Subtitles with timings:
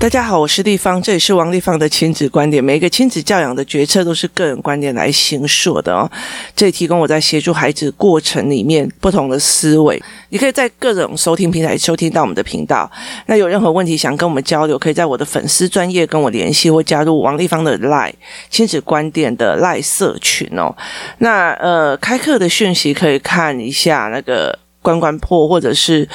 [0.00, 2.62] 大家好，我是丽芳，这里是王丽芳的亲子观点。
[2.62, 6.08] 每一个亲子教养的决策都是个人观点来形塑的哦。
[6.54, 10.00] 这里提供我在协助孩子过程里面不同的思维。
[10.28, 12.88] 你可以在各种收听平台收听到我们的频道。
[13.26, 18.14] 那有任何问题想跟我们交流，可以在我的粉丝专业跟我联系，或加入王丽芳的 Line
[18.48, 20.72] 亲子观点的 Line 社群哦。
[21.18, 24.56] 那呃，开课的讯息可以看一下那个
[24.88, 26.08] 关关破，或者是。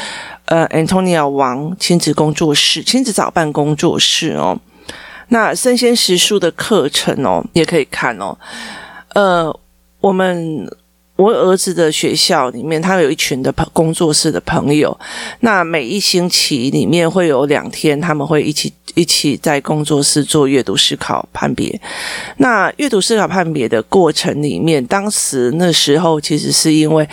[0.46, 4.60] 呃，Antonia 王亲子工作室、亲子早办工作室哦，
[5.30, 8.38] 那生鲜食书的课程哦，也可以看哦。
[9.14, 9.58] 呃，
[10.02, 10.70] 我们
[11.16, 14.98] 我儿子的学校里面，他有一群的朋工作室的朋友，
[15.42, 21.80] 那每一星期里面会有两天，他们会一起一起在工作室做阅读思考判别。
[22.38, 27.08] 那阅读思考判别的过程里面，当时那时候其实是因为。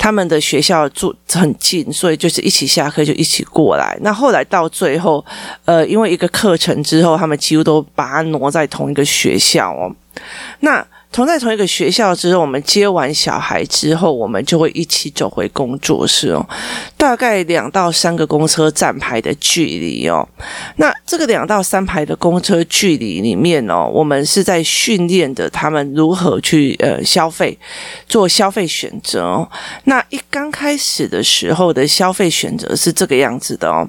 [0.00, 3.98] 他们的学校住很近，所以就是一起下课就一起过来。
[4.00, 5.22] 那后来到最后，
[5.64, 9.92] 呃，因为一个课程之后，他们几乎都把它挪在同一个学校哦。
[10.60, 16.46] 那同在同一个学校之后，我们接完小孩之后，我们就会一起走回工作室哦。
[16.96, 20.28] 大概两到三个公车站牌的距离哦。
[20.76, 27.58] 那这个两到三排的公车距离里面哦，我们是在训练的他们如何去呃消费，
[28.06, 29.50] 做消费选择哦。
[29.84, 33.88] 那一刚开始的时候的消费选择是这个样子的哦。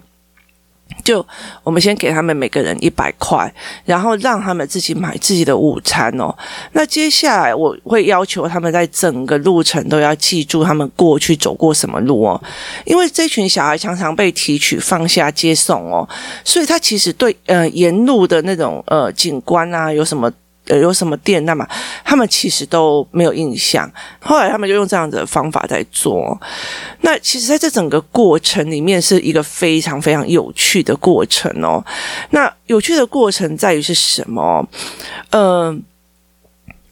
[1.04, 1.26] 就
[1.64, 3.52] 我们先给他们每个人一百块，
[3.86, 6.36] 然后让他们自己买自己的午餐哦。
[6.74, 12.42] 那接下来我会要求他们在整个路程都要记住他们过去走过什么路哦，
[12.86, 16.08] 因为这群小孩常常被提取放下接送哦，
[16.44, 20.32] 所以他其实对呃沿路的那种呃景观啊有什么。
[20.70, 21.44] 呃，有什么店？
[21.44, 21.68] 那么
[22.06, 23.92] 他们其实都没有印象。
[24.22, 26.40] 后来他们就用这样的方法在做。
[27.02, 31.84] 那其实在这整个过程里面，是一个非常非常有趣的过程哦。
[32.30, 34.66] 那有趣的过程在于是什么？
[35.32, 35.84] 嗯、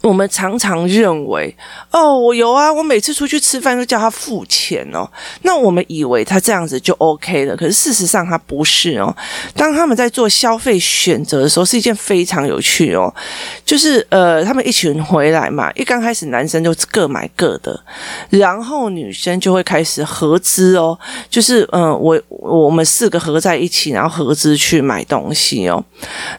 [0.08, 1.54] 我们常常认为，
[1.92, 5.06] 哦，我有啊，我每次出去吃饭都叫他付钱哦。
[5.42, 9.14] 那我们以为他这样子就 OK 了，可是事实上他不是哦。
[9.54, 13.14] 当他们在做消费选择的时候，是一件非常有趣哦。
[13.66, 17.78] 就是呃，他们一群人回来嘛，一刚开始男生就各买各的，
[18.30, 20.98] 然后女生就会开始合资哦。
[21.30, 25.84] 就是嗯、我我们四个合在一起，然后合资去买东西哦。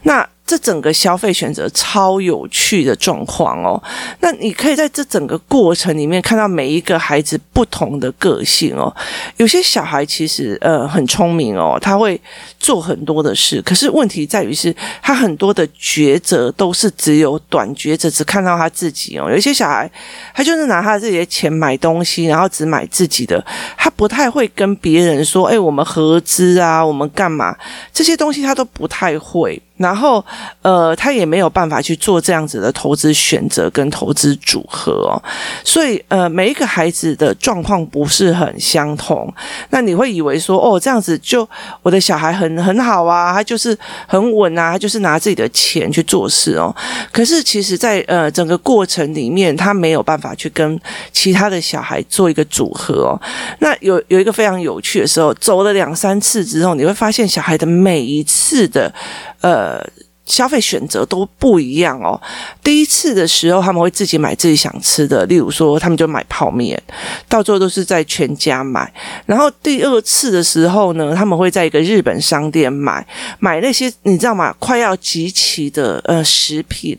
[0.03, 0.27] 那。
[0.49, 3.79] 这整个消费选择超有趣的状况哦，
[4.19, 8.91] 那你可以在这整个过程里面看到每一个孩子不同的个性哦。
[9.37, 12.19] 有些小孩其实呃很聪明哦，他会
[12.59, 19.29] 做很多的事，可是问题在于是他很多的抉择都是只有短抉择，只看到他自己哦。
[19.29, 19.87] 有些小孩
[20.33, 23.45] 他就是拿他自己的钱买东西，然后只买自己的，
[23.77, 27.55] 他不太会跟别人说：“哎，我们合资啊，我们干嘛？”
[27.93, 29.61] 这些东西他都不太会。
[29.79, 30.23] 然后，
[30.61, 35.15] 呃，他也没有办法去做这样子的投资选择跟投资组合哦，
[35.63, 39.33] 所以，呃，每一个孩子的状况不是很相同。
[39.69, 41.47] 那你会以为说，哦，这样子就
[41.81, 46.75] 我的小孩很很好啊，他就是很稳啊，他就是拿自己的钱去做事哦。
[47.13, 50.77] 可是，其实在呃整个过程里面，他没有办法去跟
[51.13, 53.21] 其他的小孩做一个组合哦。
[53.59, 58.93] 那有有一个非常有趣的时候，走了两三次之后，你会发现小孩的每一次的。
[59.41, 59.81] 呃，
[60.29, 62.19] 消费选择都不一样哦。
[62.63, 66.81] 第一次的时候，他们会自己买自己想吃的，例如说，他们就买泡面，
[67.27, 68.89] 到最后都是在全家买。
[69.25, 73.05] 然后第二次的时候呢，他们会在一个日本商店买
[73.39, 74.55] 买那些你知道吗？
[74.59, 76.97] 快要集齐的呃食品，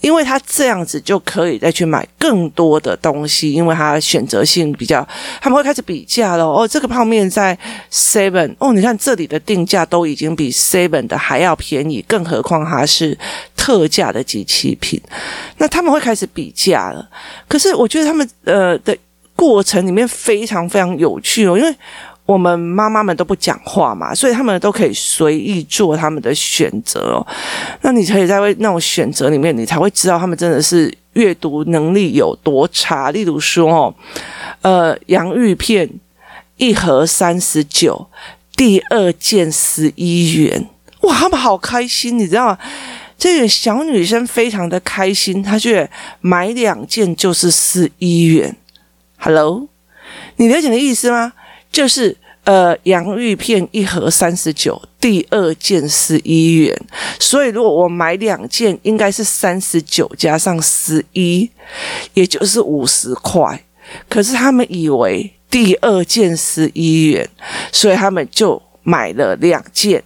[0.00, 5.06] 因为他这样子就可以再去买更多的东西，因为他选择性比较，
[5.40, 6.66] 他们会开始比价了哦。
[6.66, 7.56] 这个泡面在
[7.92, 13.16] Seven 哦，你看这里的定价都已经比 Seven 的还要便宜，更何况它是
[13.56, 15.00] 特价的机器品。
[15.58, 17.08] 那他们会开始比价了，
[17.48, 18.96] 可是我觉得他们呃的
[19.34, 21.74] 过程里面非常非常有趣哦，因为
[22.24, 27.26] 我们妈妈们都不讲话嘛，所以他们都可以随意做他们的选择哦。
[27.80, 33.10] 那你可以在那种选择里面，你才会知道他们真的是阅读能力有多差。
[33.10, 33.94] 例如说哦，
[34.62, 35.88] 呃，洋芋片
[36.56, 38.06] 一盒三十九，
[38.56, 40.68] 第二件十一元，
[41.02, 42.58] 哇，他们好开心，你知道吗？
[43.18, 45.90] 这个小女生非常的开心，她觉得
[46.20, 48.56] 买两件就是十一元。
[49.16, 49.68] Hello，
[50.36, 51.32] 你了解的意思吗？
[51.70, 56.76] 就是呃，洋芋片一盒三十九，第二件十一元。
[57.20, 61.48] 所以如果我买两件，应该是三十九加上十一，
[62.14, 63.64] 也就是五十块。
[64.08, 67.28] 可是他们以为第二件十一元，
[67.70, 70.02] 所以他们就买了两件，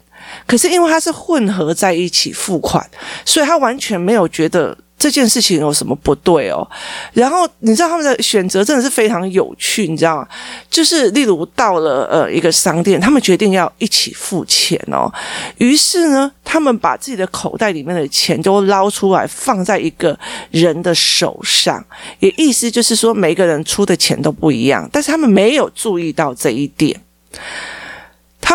[0.46, 2.84] 可是因为他是混合在一起付款，
[3.25, 4.76] 所以他完全没有觉得。
[4.99, 6.67] 这件事情有什么不对哦？
[7.12, 10.28] 然后你知道他们的选择真的是非常有趣，你知道吗？
[10.70, 15.12] 就是例如到了呃一个商店，他们决定要一起付钱哦。
[15.58, 20.19] 于是呢，他们把自己的口袋里面的钱都捞出来，放在一个
[20.50, 21.84] 人的手上，
[22.20, 26.99] 也意思就是说每个人出的钱都不一样，但是他们没有注意到这一点，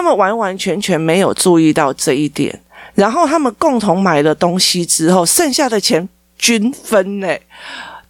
[0.02, 2.60] 他们完完全全没有注意到这一点。
[2.96, 6.10] 然后他们共同买了东西之后，剩下的钱。
[6.40, 7.28] 均分呢，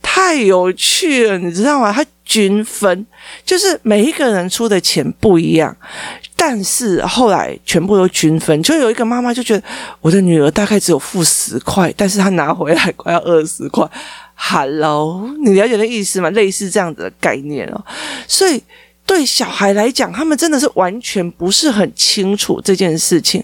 [0.01, 1.91] 太有趣了，你知道吗？
[1.91, 3.05] 他均分，
[3.45, 5.75] 就是每一个人出的钱不一样，
[6.37, 8.63] 但是后来全部都均分。
[8.63, 9.63] 就有一个妈妈就觉得，
[9.99, 13.85] 我的女儿大概只有付十块，但是她拿回来快要二十块。
[14.33, 16.29] Hello，你了解那意思吗？
[16.29, 17.83] 类似这样子的概念哦，
[18.29, 18.63] 所以。
[19.11, 23.43] 对小孩来讲，他们真的是完全不是很清楚这件事情。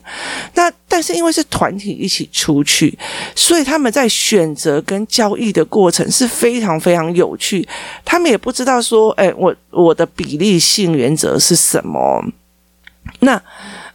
[0.54, 2.98] 那但是因为是团体一起出去，
[3.36, 7.68] 所以他们在选择跟交易的过程是非常非常有趣。
[8.06, 12.24] 他们也不知道说，哎，我我的比例性原则是什么？
[13.20, 13.42] 那。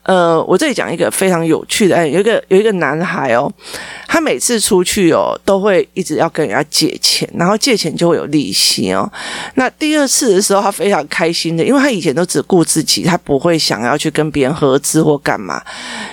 [0.05, 3.53] 呃，我这里讲一个非常有趣的，哎，有一个有一个男孩哦，
[4.09, 9.11] 他每次出去哦，都会一直要跟人家借钱，然后借钱就会有利息哦。
[9.55, 15.63] 那第二次的时候，他非常开心的，因为他以前都只顾自己，他不会想要去跟别人合资或干嘛，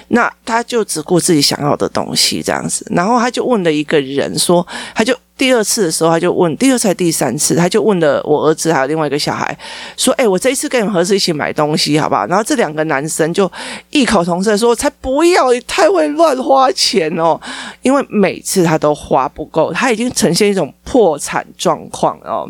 [0.10, 5.18] 那他就只顾自己想要的东西这样子，然后他就问了一个人说，他就。
[5.40, 9.58] 第二次的时候，他就问；第二次还第三次，他就问了我儿子还有另外一个小孩，
[9.96, 13.50] 说：“哎，我这一次跟你们合资一起买东西，好不好？”然后这两个男生就
[13.90, 15.54] 异口同声说：“才不要！
[15.54, 17.40] 你太会乱花钱哦，
[17.82, 22.46] 因为每次他都花不够，他已经呈现一种破产状况哦。”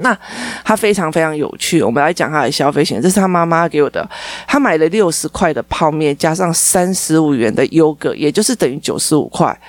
[0.00, 0.16] 那
[0.64, 4.08] 他非常非常有趣，我们来讲他的消费型，这是他妈妈给我的。
[4.46, 9.60] 他买了六十块的泡面，加上三十五元的优格，也就是等于九十五块。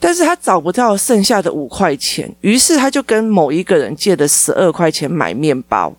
[0.00, 5.92] 但是他找不到剩下的五块钱，于是他就跟某一个人借了十二块钱买面包。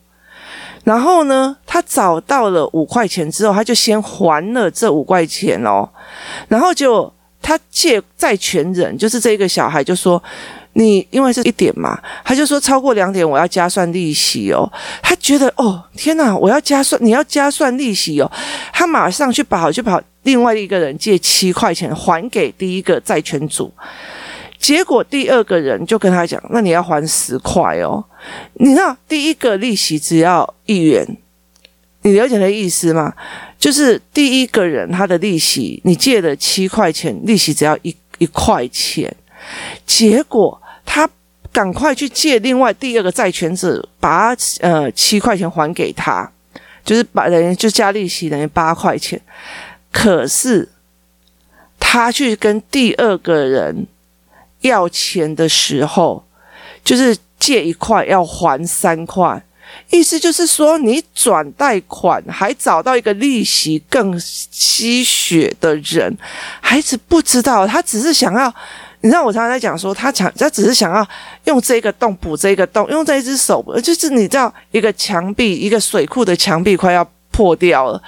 [0.84, 5.88] 然后呢，他找到了五块钱之后，他就先还了这五块钱哦。
[6.48, 10.22] 然后就他借债权人，就是这个小孩，就说。
[10.74, 14.64] 你因为是一点嘛，他就说超过两点我要加算利息哦。
[15.04, 18.32] 他觉得哦天哪，我要加算，你要加算利息哦。
[18.72, 23.74] 他马上去跑去跑，另外一个人借七块钱还给第一个债权组。
[24.58, 28.04] 结果第二个人就跟他讲，那你要还十块哦。
[28.54, 31.18] 你知道第一个利息只要一元，
[32.04, 33.12] 你了解的意思吗？
[33.58, 39.12] 就是第一个人他的利息，你借了七块钱，利息只要一一块钱。
[39.88, 41.10] 结果他
[41.52, 46.32] 赶快去借另外第二个债权者，把呃七块钱还给他，
[46.86, 49.20] 就是把人就加利息等于八块钱。
[49.92, 50.70] 可是
[51.80, 53.88] 他去跟第二个人
[54.62, 56.24] 要钱的时候，
[56.84, 59.44] 就是借一块要还三块，
[59.90, 66.18] 意思就是说你转贷款还找到一个利息更吸血的人，
[66.62, 68.54] 孩子不知道，他只是想要。
[69.04, 71.04] 你知道我常常在讲说，他想，他只是想要
[71.46, 77.04] 用这个洞补这个洞，用这一只手，就是你知道，一个墙壁，一个水库的墙壁快要
[77.42, 78.00] 破掉了，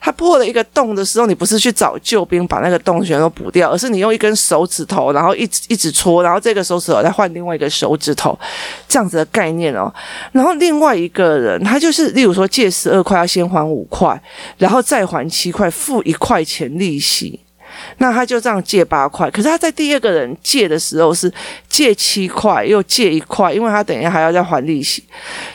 [0.00, 8.38] 他破了一个洞的时候，你不是去找救兵把那个洞全都补掉，而是你用一根手指头，然后一直一直戳，然后这个手指头再换另外一个手指头，
[8.86, 9.92] 这样子的概念哦。
[10.30, 14.22] 然后另外一个人，他就是例如说借十二块要先还五块，
[14.56, 17.40] 然后再还七块，付一块钱利息。
[17.98, 21.30] 那他就这样借八块，可是他在第二个人借的时候是
[21.68, 25.04] 借七块，又借一块，因为他等一下还要再还利息，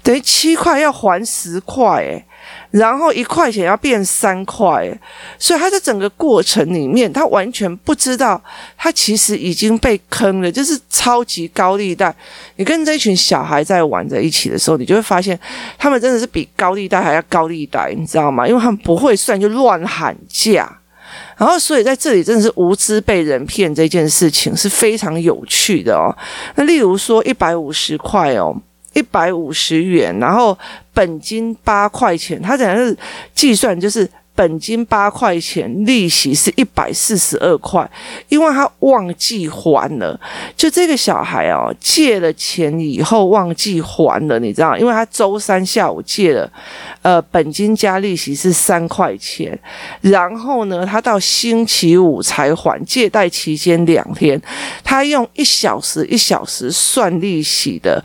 [0.03, 2.23] 等于七块要还十块，诶，
[2.71, 4.89] 然后一块钱要变三块，
[5.37, 8.41] 所以他在整个过程里面，他完全不知道
[8.77, 12.15] 他其实已经被坑了，就是超级高利贷。
[12.55, 15.37] 你跟这一群小孩在玩在一起的时候，你就会发现
[15.77, 18.47] 他们真的是比高利贷还要高利贷，你知道吗？
[18.47, 20.77] 因为他们不会算，就乱喊价。
[21.37, 26.15] 然后，所以在这里真的是无知被人骗这件事情是非常有趣的哦。
[26.55, 28.55] 那例如说一百五十块哦，
[28.93, 30.57] 一百五十元，然后
[30.93, 32.97] 本金八块钱，他等于是
[33.33, 34.09] 计算就是。
[34.35, 37.89] 本金八块钱，利息是一百四十二块，
[38.29, 40.19] 因为他忘记还了。
[40.55, 44.77] 就这个小孩哦，借了钱以后忘记还了，你知道？
[44.77, 46.51] 因为他周三下午借了，
[47.01, 49.57] 呃，本金加利息是三块钱，
[50.01, 52.81] 然后呢，他到星期五才还。
[52.85, 54.41] 借贷期间两天，
[54.83, 58.03] 他用一小时一小时算利息的，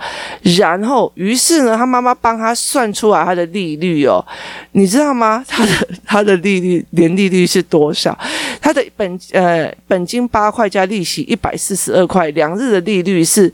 [0.59, 4.25] 然后于是呢，他妈妈帮他算出来他的利率哦，
[4.73, 5.45] 你知道吗？
[5.49, 5.73] 他的
[6.17, 6.27] 他。
[6.27, 8.19] 的利率年利率是多少？
[8.61, 13.53] 他的本呃本金八块加利息一百四十二块，两日的利率是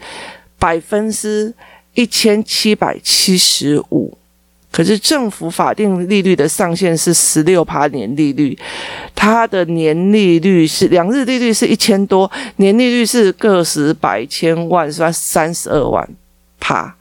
[0.59, 1.53] 百分之
[1.93, 4.17] 一千七百七十五。
[4.71, 8.59] 可是政府法定利率的上限是十六趴年利率，
[9.15, 16.09] 它的年利率是两日利率是一千多，年利率是个十百千万算三十二万
[16.59, 16.97] 趴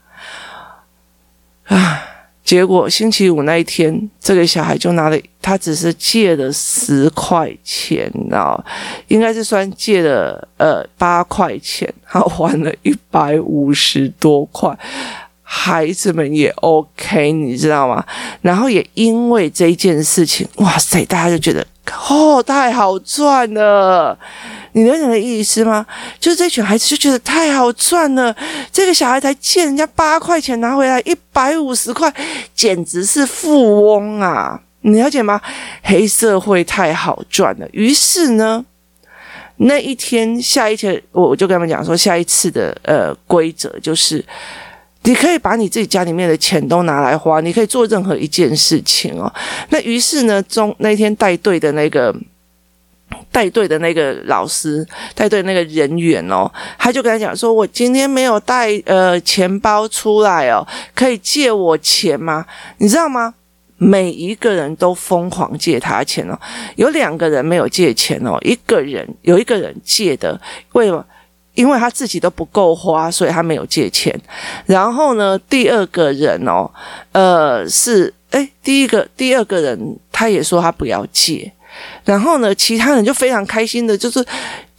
[1.67, 2.10] 啊！
[2.51, 8.61] 结果星期五那一天，这个小孩就拿了，他只是借了十块钱，哦
[9.07, 14.77] 应该是算借了呃八块钱，他还了一百五十多块。
[15.41, 18.05] 孩子们也 OK，你知道吗？
[18.41, 21.65] 然后也因为这件事情，哇塞，大家就觉得
[22.09, 24.17] 哦，太好赚了。
[24.73, 25.85] 你了解的意思吗？
[26.19, 28.33] 就是这群孩子就觉得太好赚了。
[28.71, 32.13] 这个小孩才借人家八块钱拿回来一百五十块，
[32.55, 34.59] 简直是富翁啊！
[34.81, 35.41] 你了解吗？
[35.83, 37.67] 黑社会太好赚了。
[37.73, 38.65] 于是呢，
[39.57, 44.23] 那一天下一天，我我就跟他们讲说，下一次的呃规则就是。
[45.03, 49.33] 你可以把你自己家里面的钱都拿来花，你可以做任何一件事情哦。
[49.69, 52.15] 那于是呢，中那天带队的那个
[53.31, 62.45] 带队的那个老师，带队那个人员哦，他就跟他讲说：“我今天没有带呃钱包出来哦，可以借我钱吗？
[62.77, 63.33] 你知道吗？
[63.77, 66.39] 每一个人都疯狂借他钱哦。
[66.75, 70.39] 有两个人没有借钱哦，一个人有一个人借的，
[70.73, 71.03] 为什么？”
[71.53, 74.13] 因为他自己都不够花，所以他没有借钱。
[74.65, 76.69] 然后呢，第二个人哦，
[77.11, 81.51] 呃，是哎，第一个第二个人他也说他不要借。
[82.03, 84.25] 然后呢，其他人就非常开心的，就是。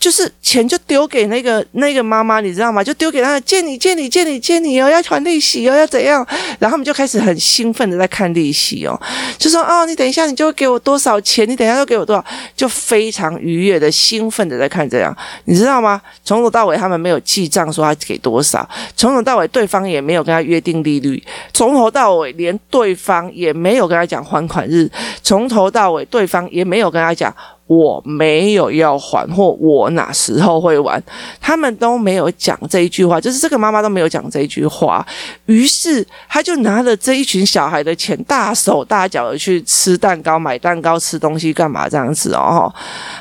[0.03, 2.83] 就是钱就丢给那个那个妈妈，你知道吗？
[2.83, 6.27] 就丢给他借你借你借你借你哦，要还利息哦，要怎样？
[6.59, 9.01] 然后他们就开始很兴奋的在看利息哦，
[9.39, 11.49] 就说哦，你等一下你就会给我多少钱？
[11.49, 12.25] 你等一下就给我多少？
[12.57, 16.03] 就非常愉悦的兴奋的在看这样，你知道吗？
[16.25, 21.23] 从头到尾他们没有记账说他给多少，从头到尾对方也没有跟他约定利率，
[21.55, 24.91] 从头到尾连对方也没有跟他讲还款日，
[25.23, 27.33] 从头到尾对方也没有跟他讲。
[27.73, 31.02] 我没有要还，或我哪时候会还，
[31.41, 35.07] 他们都没有讲这一句话，就是这个妈妈都没有讲这一句话。
[35.47, 42.71] 于是他就拿了这一群小孩的钱，大手大脚的去吃蛋糕、买蛋糕、吃东西，干嘛这样子哦？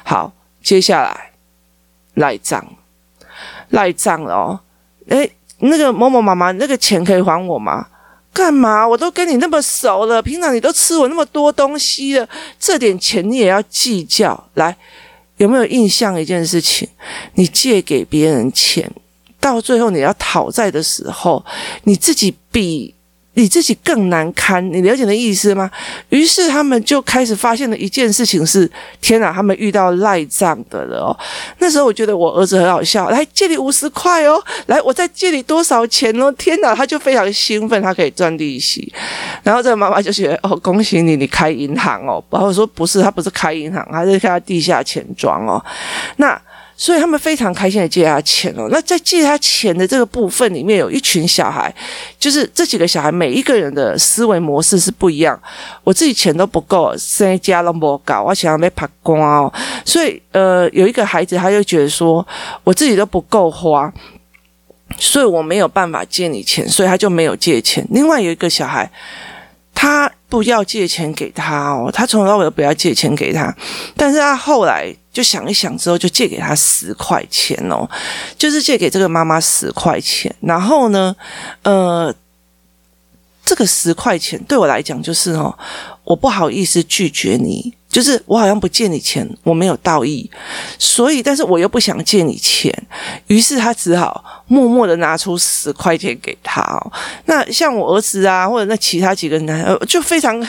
[0.03, 1.31] 好，接下来
[2.15, 2.61] 赖账，
[3.69, 4.59] 赖账哦。
[5.07, 7.87] 诶，那个某某妈妈，那个钱可以还我吗？
[8.33, 8.87] 干嘛？
[8.87, 12.27] 我都跟你那么熟了，平常你都吃我那么多东西了，
[12.59, 14.49] 这点钱你也要计较？
[14.53, 14.75] 来，
[15.37, 16.87] 有没有印象一件事情？
[17.35, 18.89] 你借给别人钱，
[19.39, 21.45] 到最后你要讨债的时候，
[21.83, 22.95] 你自己比。
[23.33, 25.71] 你自己更难堪，你了解的意思吗？
[26.09, 28.69] 于是他们就开始发现了一件事情是：
[28.99, 31.17] 天哪，他们遇到赖账的了哦。
[31.59, 36.29] 那时候我觉得我儿子很好笑，来借你五十块哦，来我再借你多少钱哦？
[36.33, 38.91] 天哪，他就非常兴奋，他可以赚利息。
[39.43, 42.21] 然后这个妈妈就觉得哦，恭喜你，你开银行哦。
[42.29, 45.63] 然后我说不是，他不是开银行，他是开地下钱庄哦。
[46.17, 46.39] 那。
[46.81, 48.67] 所以他们非常开心的借他钱哦。
[48.71, 51.71] 那在借他钱的这个部分里面，有一群小孩，
[52.17, 55.39] 就是这几个小孩每一个人的思维模式是不一样。
[55.83, 59.53] 我自己钱都不够，生家都不搞，我想要被扒光哦。
[59.85, 62.27] 所以呃，有一个孩子他就觉得说，
[62.63, 63.93] 我自己都不够花，
[64.97, 67.85] 所以我没有办法借你钱，所以他就没有借钱。
[67.91, 68.91] 另外有一个小孩，
[70.31, 73.53] 不要借钱给他哦，他从头到尾都不要借钱给他，
[73.95, 74.95] 但是他后来。
[75.13, 77.85] 就想一想之后，就借给他十块钱哦，
[78.37, 80.33] 就是借给这个妈妈十块钱。
[80.39, 81.13] 然后呢，
[81.63, 82.15] 呃，
[83.43, 85.53] 这个十块钱对我来讲就是哦，
[86.05, 90.29] 我不好意思拒绝你，就是我好像不借你钱，我没有道义，
[90.79, 92.73] 所以但是我又不想借你钱，
[93.27, 96.91] 于是他只好默默的拿出十块钱给他哦。
[97.25, 100.45] 那像我儿子啊，或者那其他几个人，就非常。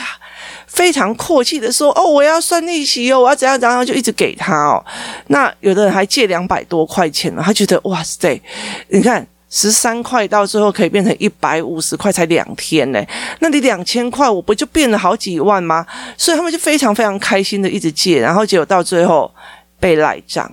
[0.67, 4.83] 非常阔气的说：“哦，我要算利息哦，我要怎样怎样，就一直给他哦。
[5.27, 8.41] 那有的人还借两百多块钱了，他觉得哇塞，
[8.89, 13.05] 你看十三块到最后可以变成一百五十块，才两天呢。
[13.41, 15.87] 那你两千块，我不就变了好几万吗？
[16.17, 19.31] 所以他们就非常非常开心的一直借，然后结果到最后
[19.79, 20.51] 被赖账。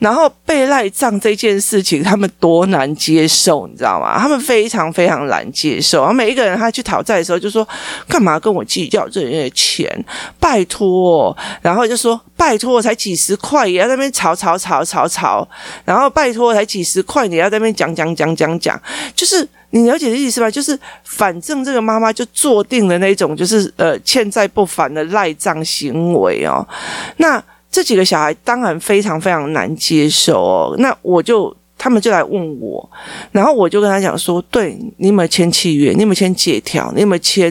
[0.00, 4.18] 然后被赖账这件事情，他们多难接受，你知道吗？
[4.18, 5.98] 他们非常非常难接受。
[6.00, 7.66] 然后每一个人他去讨债的时候，就说
[8.08, 10.04] ：“干嘛跟我计较这些钱？
[10.40, 15.46] 拜托。”然后就说：“拜托，才几十块，也要在那边吵吵吵吵吵。”
[15.84, 18.80] 然后拜托，才几十块，你要在那边讲讲讲讲讲，
[19.14, 19.46] 就是。
[19.72, 20.50] 你了解的意思吧？
[20.50, 26.66] 就是反正这个妈妈就做定了那种，就是呃欠债不还的赖账行为哦。
[27.18, 30.74] 那这几个小孩当然非常非常难接受哦。
[30.78, 31.54] 那我就。
[31.82, 32.90] 他们就来问我，
[33.32, 35.92] 然后我就跟他讲说：“对，你有没有签契约？
[35.92, 36.92] 你有没有签借条？
[36.94, 37.50] 你有没有签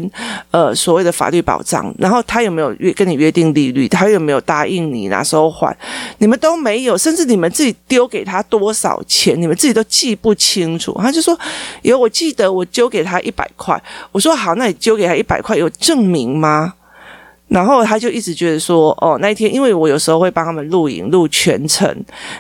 [0.52, 1.92] 呃所谓的法律保障？
[1.98, 3.88] 然后他有没有约跟你约定利率？
[3.88, 5.76] 他有没有答应你哪时候还？
[6.20, 11.36] 你们都没有，甚至你们自己丢给他多少钱，你们自己都记不清楚。”他就说
[11.82, 13.82] ：“有，我记得我丢给他一百块。”
[14.14, 16.76] 我说：“好，那你丢给他一百块有证明吗？”
[17.50, 21.94] 然后他就一直觉得说，哦，那一天，因为我有时候会帮他们录影录全程，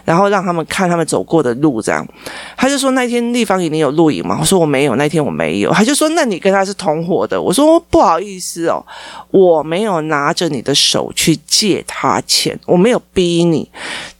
[0.05, 2.07] 然后让他们看他们走过的路，这样。
[2.55, 4.37] 他就说那天立方体你有录影吗？
[4.39, 5.71] 我说我没有，那天我没有。
[5.73, 7.41] 他就说那你跟他是同伙的？
[7.41, 8.85] 我说不好意思哦，
[9.31, 13.69] 我没有拿着你的手去借他钱，我没有逼你。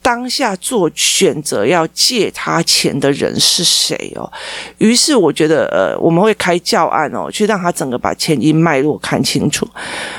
[0.09, 4.27] 当下做选择要借他钱的人是谁哦？
[4.79, 9.67] 于是我觉得，呃，我们会开教案哦，去让他整个把前因脉络看清楚。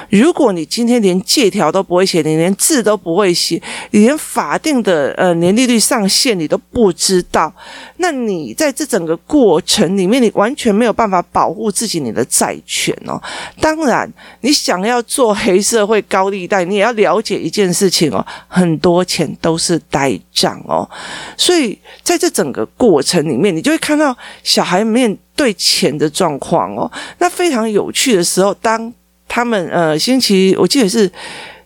[0.09, 7.53] 如果你今天连借条都不会写，你连字都不会写，你连法定的呃年利率上限你都不知道，
[7.97, 13.21] 那你在这整个过程里面，你完全没有办法保护自己你的债权哦。
[13.61, 14.09] 当然，
[14.43, 19.80] 你想要做黑社会高利贷，你也要了解一件事情哦，很多钱都是。
[19.91, 20.89] 呆账哦，
[21.37, 26.91] 所以在这整个过程里面，你就会看到小孩面对钱的状况哦。
[27.19, 28.93] 那非常有趣的时候，当
[29.27, 31.11] 他们呃星期，我记得是。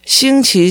[0.04, 0.70] 星期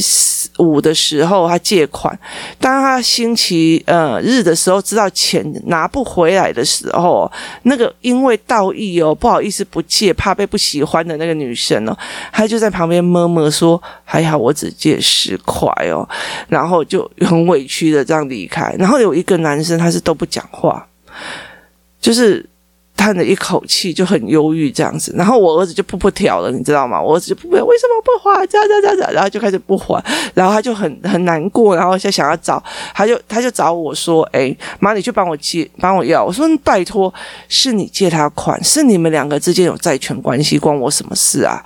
[0.59, 2.13] 五的时候，他借款；
[2.59, 7.31] 当他星期呃日的时候，知道钱拿不回来的时候，
[7.63, 11.97] 那个因为道义哦，不好意思不借，怕被不喜欢的那个女生哦，
[12.31, 16.07] 她就在旁边默默说：“还好我只借十块哦。”
[16.47, 18.75] 然后就很委屈的这样离开。
[18.77, 20.87] 然后有一个男生，他是都不讲话，
[21.99, 22.45] 就是。
[23.03, 27.01] 叹了一口气，就很忧郁这样子，然后我儿子就噗噗跳了，你知道吗？
[27.01, 28.47] 我儿子就噗噗，为什么不还？
[28.47, 30.01] 这样这样这样，然后就开始不还，
[30.33, 37.13] 然后他就很很难过，然后就想要找，他就他就找我说：“诶，妈，你去帮我借，帮我要。”我说：“拜托，
[37.49, 41.61] 是你借他款，是你们两个之间有债权关系，关我什么事啊？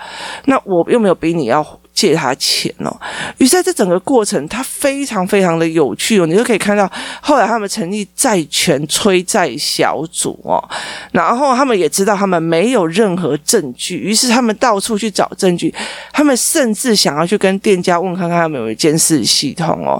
[0.46, 1.64] 那我又没有逼你要。”
[1.98, 2.96] 借他钱哦，
[3.40, 6.88] 于是在这整个过程，他非常非常的有趣哦，你就可以看到
[7.20, 10.64] 后来他们成立债权催债小组哦，
[11.12, 15.74] 然后他们也知道他们没有任何证据，于是他们到处去找证据，
[16.14, 20.00] 他们甚至想要去跟店家问看看他们有没有监视系统哦。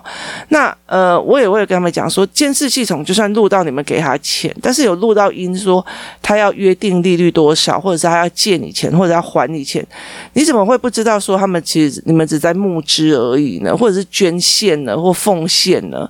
[0.50, 5.84] 那呃，我也会跟他们讲说，监视系统就算录到你们给他钱，但是有录到音说
[6.22, 9.84] 他要约定利率多少，或者是他要借你钱，或者要还你钱，
[10.34, 11.87] 你怎么会不知道说他们其实？
[12.06, 16.10] 你们只在募资而已呢，或者是捐献呢，或奉献呢？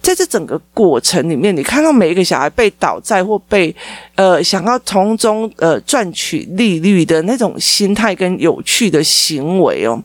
[0.00, 3.74] 在这整个过程里面，你看到每一个小孩被倒债或被
[4.14, 10.02] 呃想要从中呃赚取利率的那种心态跟有趣的行为哦，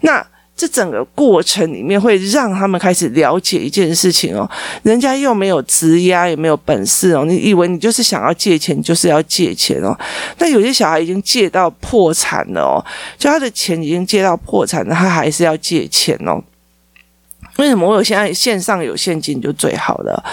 [0.00, 0.24] 那。
[0.58, 4.50] 这整个过程里面会让他们开始了解一件事情哦，
[4.82, 9.96] 人家又没有质押，也没有本事哦，你以为你就是想要借钱，就是要借钱哦。
[10.36, 12.84] 但有些小孩已经借到破产了哦，
[13.16, 16.42] 就他的钱已经借到破产了，他还是要借钱哦。
[17.58, 20.24] 为什么我有现在线上有现金就最好了？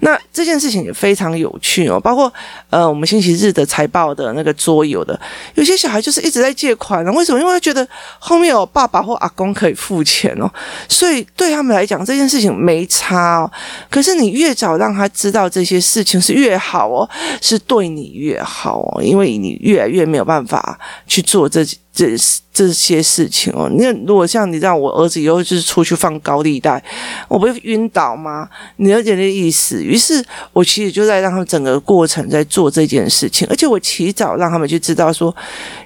[0.00, 1.98] 那这件事情也非常有趣哦。
[1.98, 2.32] 包括
[2.70, 5.18] 呃，我们星期日的财报的那个桌游的，
[5.54, 7.12] 有些小孩就是一直在借款呢。
[7.12, 7.40] 为什么？
[7.40, 7.86] 因为他觉得
[8.20, 10.48] 后面有爸爸或阿公可以付钱哦，
[10.88, 13.50] 所以对他们来讲这件事情没差哦。
[13.90, 17.08] 可是你越早让他知道这些事情是越好哦，
[17.42, 21.66] 是对你越好哦，因为你越来越没有办法去做这。
[21.98, 22.16] 这
[22.52, 26.80] 这些事情哦，那如果像你这样，我儿子以后就是出去放高利贷，
[27.26, 28.48] 我不会晕倒吗？
[28.76, 29.82] 你了解那意思？
[29.82, 35.34] 于是我其实就在让他们整个过程在做这件事情，而且我起早让他们去知道说，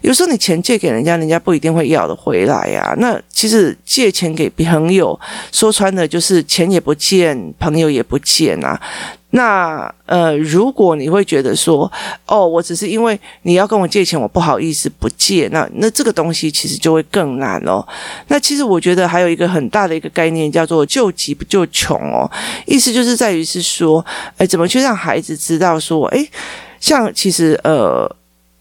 [0.03, 2.95] 有时候你钱借给人家，人家不一定会要得回来呀。
[2.99, 5.19] 那其实借钱给朋友，
[5.51, 8.79] 说穿了就是钱也不见，朋友也不见啊。
[9.35, 11.91] 那呃，如果你会觉得说，
[12.27, 17.83] 哦，我只是因为你要跟我借钱，我不好意思不借，那那这个东西其实就会更难哦。
[18.29, 22.31] 那其实我觉得还有一个很大的一个概念叫做救急不救穷哦，
[22.67, 24.05] 意思就是在于是说，
[24.37, 26.29] 哎，怎么去让孩子知道说，哎，
[26.79, 28.07] 像其实呃，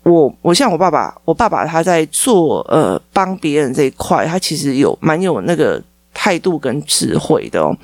[0.03, 5.83] 我我像我爸爸，我爸爸他在做呃帮别人这一块，他其实有蛮有那个。
[6.13, 7.75] 态度跟智慧的哦，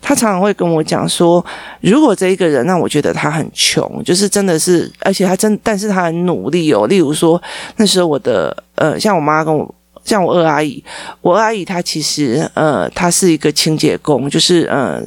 [0.00, 1.44] 他常常会跟我讲说，
[1.80, 6.86] 如果这一个人让我觉得他很穷，就是真的是，而且他真，但是他很努力哦。
[6.86, 7.40] 例如说，
[7.76, 10.82] 那时候我的呃，像我妈跟我，像我二阿姨，
[11.20, 15.02] 我二阿姨她其实呃，她是一个清洁工，就是呃，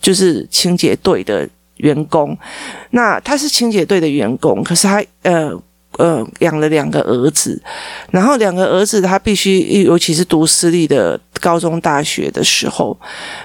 [0.00, 2.36] 就是清洁队的员工。
[2.90, 5.60] 那她是清洁队的员工，可是她呃。
[5.98, 7.58] 呃，养了两个儿子，
[8.10, 12.98] 然后两个儿子他必须，尤其是读私立的高中、大学的时候，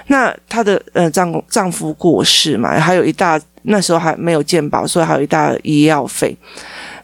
[0.06, 6.36] 那她的呃丈丈夫过世嘛，还有一大那时候还没有健保，所以还有一大医药费。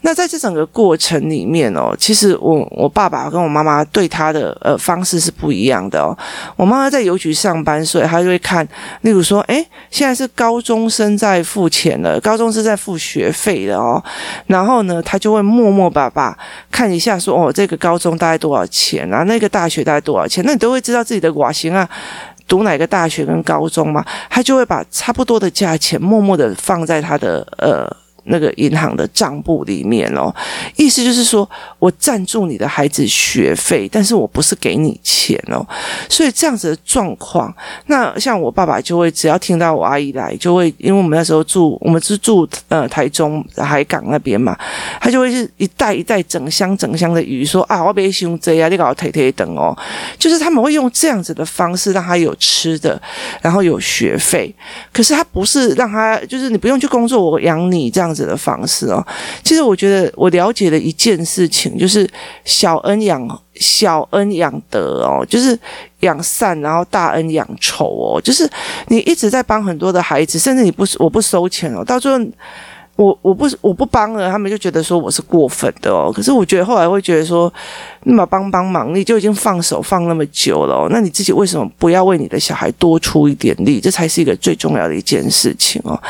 [0.02, 6.16] 那在这整个过程里面哦，其实我我爸爸跟我妈妈对他的呃方式是不一样的哦。
[6.54, 8.66] 我妈妈在邮局上班，所以她就会看，
[9.00, 14.00] 例如说，诶，现在是高中生在付钱了，高中生在付学费的哦。
[14.46, 16.38] 然后呢，她就会默默爸爸
[16.70, 19.24] 看一下说，哦，这个高中大概多少钱啊？
[19.24, 20.44] 那个大学大概多少钱？
[20.46, 21.88] 那你都会知道自己的瓦型啊，
[22.48, 24.04] 读哪个大学跟高中嘛？
[24.28, 28.07] 他就会把差不多的价钱默默的放在他的呃。
[28.28, 30.34] 那个银行的账簿里面哦，
[30.76, 35.66] 意思就是说我赞助你的孩子学费，但是我不是给你钱哦，
[36.08, 37.52] 所以这样子的状况，
[37.86, 44.56] 那像我爸爸就会只要听到我阿姨来，就会因为我们那时候住，我们是住呃台中海港那边嘛，
[45.00, 49.76] 他就会是一袋一袋整箱整箱的鱼说啊，我别凶贼啊，你搞推推等哦，
[50.18, 53.00] 就是他们会用这样子的方式让他有吃的，
[53.40, 54.54] 然后有学费，
[54.92, 58.17] 可是他不是让他就是你不用去工作，我养你这样子。
[58.24, 59.04] 的方式哦，
[59.42, 62.08] 其实我觉得我了解了一件事情，就是
[62.44, 65.58] 小恩养小恩养德哦，就是
[66.00, 68.48] 养善，然后大恩养仇哦，就是
[68.88, 72.24] 你一直在帮很多的孩子，甚至你不我不收钱哦，到最后
[72.96, 76.12] 我我不我不帮了，他们就觉得说我是过分的哦。
[76.12, 77.52] 可是我觉得后来会觉得说，
[78.02, 83.80] 那么帮帮忙，你就已经放手放那么久了，那你自己为什么不要为你的小孩多出一点力？
[83.80, 86.00] 这才是一个最重要的一件事情哦。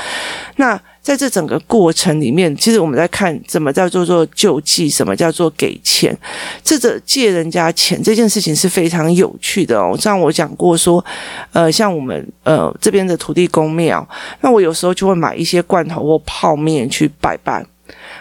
[0.57, 0.81] 那。
[1.09, 6.14] 在这整个过程里面，其实我们在看怎么叫做做救济，什么叫做给钱，
[6.62, 9.97] 这个借人家钱这件事情是非常有趣的哦。
[9.99, 11.03] 像我讲过说，
[11.55, 14.07] 呃，像我们呃这边的土地公庙，
[14.42, 17.64] 那我有时候就会买一些罐头或泡面去拜拜。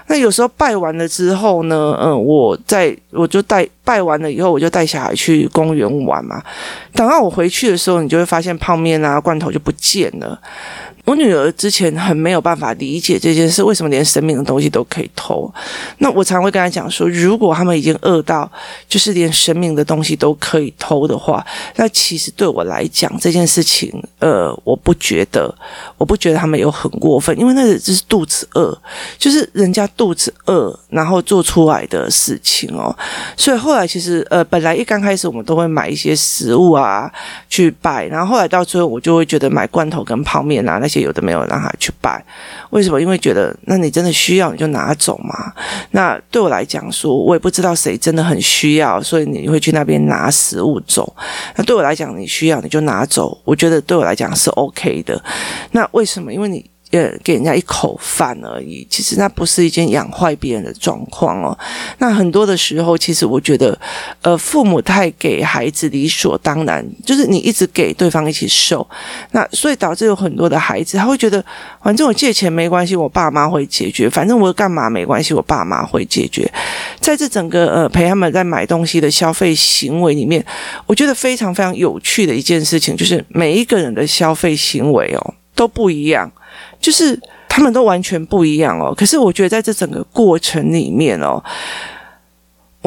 [0.08, 6.42] 那有时候拜完了之后呢，嗯，我在我就带拜完了以后，我就带小孩去公园玩嘛。
[6.94, 10.40] 等到我回去的时候，你就会发现泡面啊罐头就不见了。
[11.08, 15.50] 我女儿之前很没有办法理解这件事，为什么连生命的东西都可以偷？
[16.00, 18.52] 那我常会跟她讲说，如果他们已经饿到
[18.90, 21.46] 就是连生命的东西都可以偷的话，
[21.78, 23.90] 那其实对我来讲这件事情，
[24.20, 25.56] 呃，我不觉得，
[25.98, 28.78] 我不觉得他们有很过分，因为那是只是肚子饿，
[29.18, 32.94] 就是人家肚子饿然后做出来的事情哦。
[33.38, 37.10] 所以后来其实，呃，本来一刚开始我们都会买一些食物啊
[37.48, 40.97] 去拜，然后后来到最后我就会觉得买罐头跟泡面啊那些。
[41.02, 42.24] 有的没有让他去拜，
[42.70, 43.02] 为什么？
[43.02, 45.54] 因为觉得那你真的需要你就拿走嘛。
[45.92, 51.16] 那对我来讲说，我也不知道谁真的很需要，所以你会去那边拿食物走。
[51.56, 55.22] 那对我来讲，你需要你就拿走，我觉得对我来讲是 OK 的。
[55.72, 56.34] 那为什么？
[56.34, 56.66] 因为你。
[56.92, 61.58] 呃，给人家一口饭而已，其实那不是一件养坏别人的状况哦。
[61.98, 63.78] 那很多的时候，其实我觉得，
[64.22, 68.88] 呃，父母太给孩子理所当然，就是你一直给对方一起受，
[69.32, 71.44] 那所以导致有很多的孩子他会觉得，
[71.84, 76.50] 反正我借钱没关系，我爸妈会解决；反正我干嘛没关系，我爸妈会解决。
[77.02, 80.46] 在这整个呃陪他们在买东西的消费行为里面，
[80.86, 86.32] 我觉得非常非常有趣的一件事情，就是每一个人的消费行为哦都不一样。
[86.80, 91.44] 就是他们都完全不一样哦，可是我觉得在这整个过程里面哦，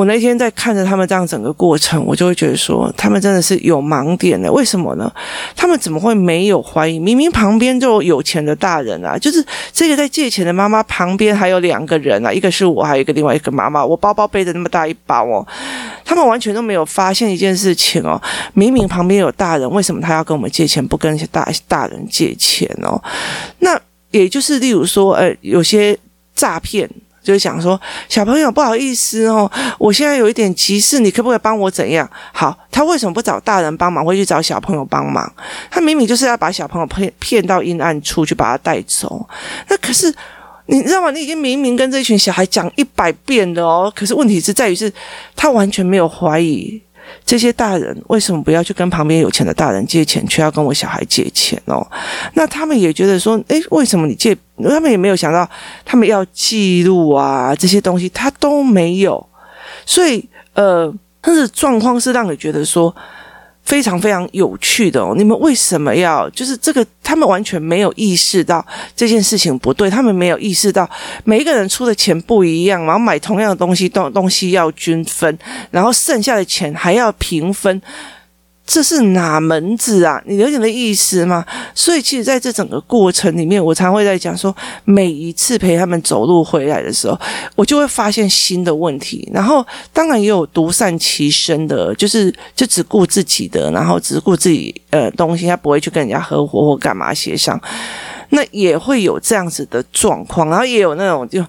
[0.00, 4.50] 我那天在看着他们这样整个过程，我就会觉得说，他们真的是有盲点的。
[4.50, 5.12] 为什么呢？
[5.54, 6.98] 他们怎么会没有怀疑？
[6.98, 13.84] 明明旁边就有钱的大人啊，就是这个在借钱的妈妈旁边还有两个人啊，一个是我，还有一个另外一个妈妈。
[13.84, 15.46] 我包包背着那么大一包哦，
[16.02, 18.18] 他们完全都没有发现一件事情哦，
[18.54, 22.98] 明明旁边有大人，为什么他要跟我们借钱，不跟大大人借钱哦？
[23.58, 23.78] 那。
[24.12, 25.96] 也就是，例如说，呃，有些
[26.34, 26.90] 诈骗，
[27.30, 32.10] 就是想说，小朋友不好意思哦，我现在有一点急事，你可不可以帮我怎样？
[32.32, 35.32] 好，他为什么不找大人帮忙，会去找小朋友帮忙？
[35.70, 39.24] 他明明就是要把小朋友骗骗到阴暗处去把他带走。
[39.68, 40.12] 那可是，
[40.66, 41.12] 你知道吗？
[41.12, 44.92] 你已经明明跟这群小孩讲一百遍了哦，可是问题是在于是，
[45.36, 46.82] 他完全没有怀疑。
[47.24, 51.86] 这些大人为什么不要去跟旁边有钱的大人借钱，却要跟我小孩借钱哦？
[52.34, 54.36] 那他们也觉得说，诶，为什么你借？
[54.62, 55.48] 他们也没有想到，
[55.84, 59.24] 他们要记录啊，这些东西他都没有。
[59.86, 60.92] 所以，呃，
[61.22, 62.94] 他的状况是让你觉得说。
[63.70, 65.14] 非常非常有趣的哦。
[65.16, 66.84] 你们为什么要就是这个？
[67.04, 68.64] 他们完全没有意识到
[68.96, 70.88] 这件事情不对，他们没有意识到
[71.24, 75.38] 每一个人出的钱不一样，然后买同样的东西，东东西要均分，
[75.70, 77.80] 然后剩下的钱还要平分。
[78.72, 80.22] 这是哪门子啊？
[80.26, 81.44] 你了解的意思吗？
[81.74, 84.54] 所以，其实在这整个过程里面，我常会在讲说，
[84.84, 87.18] 每一次陪他们走路回来的时候，
[87.56, 89.28] 我就会发现新的问题。
[89.34, 97.60] 然后，当然也有独善其身的，就是就只顾自己的，然后只顾自己呃东西，他不会去跟人家合伙或干嘛协商。
[98.28, 101.44] 那也会有这样子的状况，然后也有那种就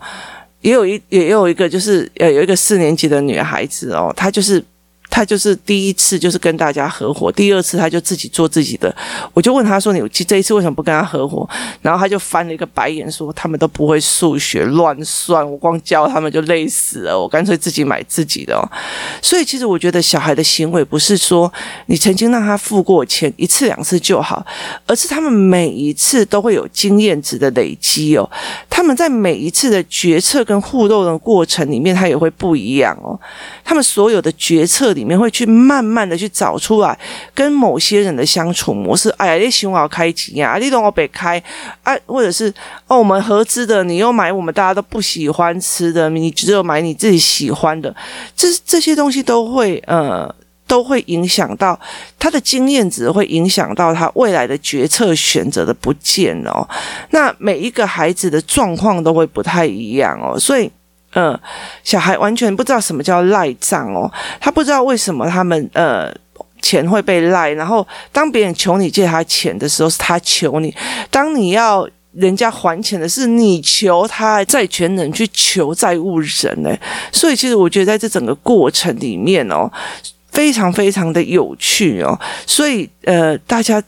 [0.62, 4.66] 也有一也有一个就是呃有一个四年级的女孩子哦，她就是。
[5.12, 8.96] 他就是第一次就是跟大家合伙，第二次他就自己做自己的。
[9.34, 11.48] 我就问他说：“你这一次为什么不跟他合伙？”
[11.84, 18.64] 然后他就翻了一个白眼说：“他们都不会数学，乱算，我光教他们就累死了，我干脆自己买自己的哦。”
[19.22, 21.52] 所以其实我觉得小孩的行为不是说
[21.88, 24.46] 你曾经让他付过钱一次两次就好，
[24.88, 28.30] 而是他们每一次都会有经验值的累积哦。
[28.70, 33.20] 他们在每一次的决策跟互动的过程里面，他也会不一样哦。
[33.64, 36.96] 他们所有的决策里里面会去慢慢的去找出来
[37.34, 39.10] 跟某些人的相处模式。
[39.18, 40.60] 哎呀，你喜欢我开机呀？
[40.62, 41.42] 你懂我别开
[41.82, 41.98] 啊？
[42.06, 42.54] 或者是
[42.86, 47.96] 哦，我们合资的，你又买我们大家都不喜欢吃的，你只有买你自己喜欢的。
[48.36, 50.32] 这这些东西都会呃，
[50.68, 51.80] 都会影响到
[52.20, 56.68] 他的经验值，会影响到他未来的决策选择的不见哦。
[57.10, 60.72] 那每一个孩子的状况都会不太一样哦，所以。
[61.14, 61.38] 嗯，
[61.84, 66.10] 小孩完全不知道什么叫赖账哦，他不知道为什么他们呃
[66.62, 70.74] 钱会被赖，然后当别人求你借他钱的时候是他求你，
[71.10, 76.76] 当你要人家还钱的是你求他，债权人去求债务人呢，
[77.12, 79.70] 所以其实我觉得在这整个过程里面哦，
[80.32, 83.84] 非常非常的有趣哦，所以呃大家。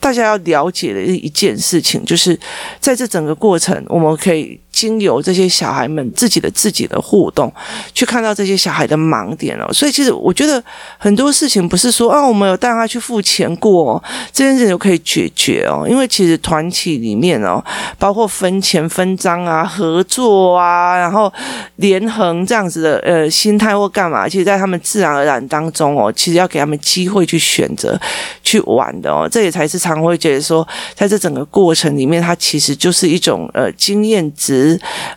[0.00, 2.38] 大家要了解的一件事情，就是
[2.78, 7.52] 在这整个过程，我们可以经由这些小孩们自己的自己的互动，
[7.92, 9.72] 去看到这些小孩的盲点哦。
[9.72, 10.62] 所以，其实我觉得
[10.98, 15.86] 很多事情不是说啊，我们有带他去付钱过，哦这件事情就可以解决哦。
[15.88, 17.64] 因为其实团体里面哦，
[17.98, 21.32] 包括分钱分赃啊、合作啊，然后
[21.76, 27.98] 连横这样子的呃心态或干嘛，其实，在他们自然而然当中哦，其实要给他们机会去选择
[28.44, 29.78] 去玩的哦，这也才是。
[29.78, 34.67] 常会觉得说，在这整个过程里面，它其实就是一种呃经验值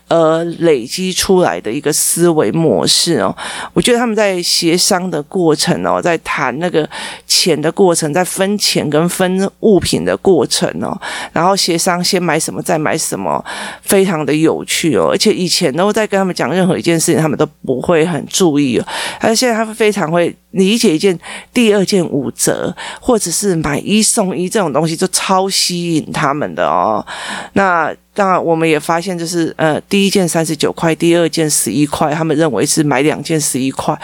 [0.07, 3.35] 呃累积出来的一个思维模式哦。
[3.73, 6.87] 我觉得他们在协商的过程哦，在谈那个
[7.25, 10.99] 钱的过程，在分钱跟分物品的过程哦，
[11.33, 13.43] 然后协商先买什么再买什么，
[13.81, 15.09] 非常的有趣哦。
[15.11, 18.85] 而且以前都在跟他们讲任何一件事情，他们都不会很注意哦，
[19.19, 20.35] 而现在他们非常会。
[20.51, 21.17] 理解一件
[21.53, 27.05] 第二件五折，或者是买一送一这种东西，就超吸引他们的哦。
[27.53, 33.97] 那当然，我们也发现，就是呃，第一件三十九块，第二件十一块，他们认为是买两件十一块。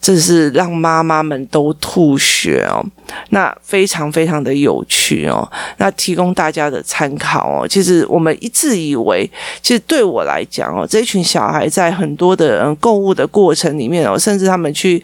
[0.00, 2.84] 这是让妈妈们都吐血哦，
[3.30, 7.66] 那非常非常的有趣哦，那提供大家的参考哦。
[7.66, 9.28] 其实我们一直以为，
[9.60, 15.02] 其实对我来讲哦，这一群小孩在很多的嗯购物的过程里面哦，甚至他们去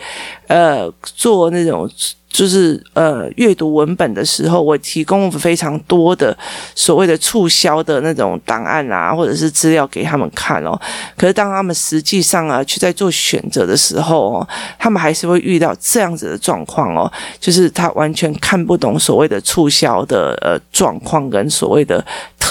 [0.53, 1.89] 呃做那种。
[2.33, 6.35] 就是呃，阅读文本的时候，我提供非常多的
[6.75, 10.73] 所谓的促销的那种档案啊，或者是资料给他们看哦。
[11.15, 22.03] 可是当他们实际上啊去在做选择的时候哦，他们还是会遇到这样子的状况哦，就是他完全看不懂所谓的促销的呃状况跟所谓的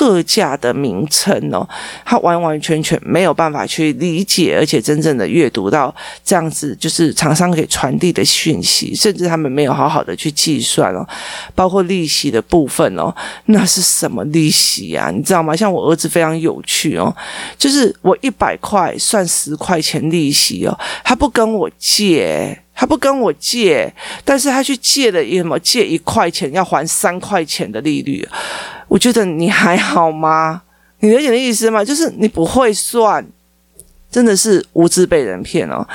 [0.02, 1.68] 特价的名称哦，
[2.04, 9.72] 他完完全全没有办法去理解，而且真正的阅读到这样子，就是厂商给传递的讯息，甚至他们没有。
[9.72, 11.08] 好好的去计算哦，
[11.56, 13.12] 包括利息的部分哦，
[13.46, 15.10] 那是什么利息呀？
[15.16, 15.56] 你知道吗？
[15.56, 17.16] 像我儿子非常有趣哦，
[17.58, 23.94] 就是我一百块算十块钱利息哦，他不跟我借，他不跟我借，
[24.26, 25.60] 但是他去借了什么？
[25.60, 28.28] 借一块钱要还三块钱的利率，
[28.88, 30.64] 我觉得你还好吗？
[31.02, 31.86] 你了解的意思吗？
[31.86, 33.24] 就是你不会算。
[34.10, 35.88] 真的是无知被人骗哦！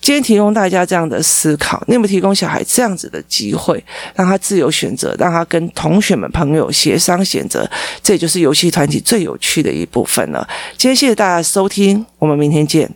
[0.00, 7.68] 今天提供大家这样的思考，你有没有提供小孩这样子的机会，让他自由选择，让他跟同学们、朋友协商选择，
[8.02, 10.48] 这也就是游戏团体最有趣的一部分了。
[10.78, 12.88] 今天谢谢大家收听，我们明天见。